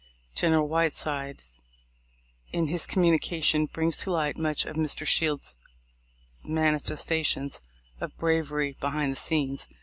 [0.33, 1.43] General Whiteside,
[2.51, 5.05] in his communication, brings to light much of Mr.
[5.05, 5.57] Shields's
[6.47, 7.61] manifestations
[7.99, 9.67] of bravery behind the scenes.